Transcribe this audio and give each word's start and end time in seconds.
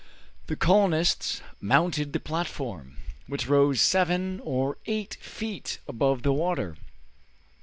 The 0.47 0.55
colonists 0.55 1.43
mounted 1.61 2.11
the 2.11 2.19
platform, 2.19 2.97
which 3.27 3.45
rose 3.47 3.79
seven 3.81 4.39
or 4.43 4.79
eight 4.87 5.13
feet 5.21 5.77
above 5.87 6.23
the 6.23 6.33
water. 6.33 6.75